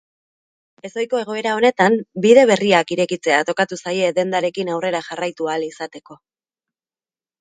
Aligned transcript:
Ezohiko 0.87 1.19
egoera 1.25 1.51
honetan 1.57 1.97
bide 2.23 2.45
berriak 2.51 2.93
irekitzea 2.97 3.43
tokatu 3.51 3.79
zaie 3.83 4.11
dendarekin 4.21 4.73
aurrera 4.77 5.03
jarraitu 5.11 5.51
ahal 5.53 5.67
izateko. 5.71 6.23